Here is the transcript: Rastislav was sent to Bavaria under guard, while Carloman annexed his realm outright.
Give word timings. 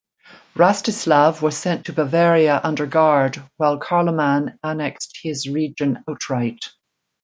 Rastislav 0.55 1.43
was 1.43 1.55
sent 1.55 1.85
to 1.85 1.93
Bavaria 1.93 2.59
under 2.63 2.87
guard, 2.87 3.39
while 3.57 3.77
Carloman 3.79 4.57
annexed 4.63 5.19
his 5.21 5.47
realm 5.47 5.99
outright. 6.09 6.69